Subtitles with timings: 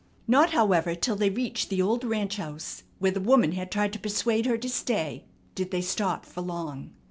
[0.27, 4.47] Not however, till they reached the old ranchhouse, where the woman had tried to persuade
[4.47, 6.93] her to stay, did they stop for long.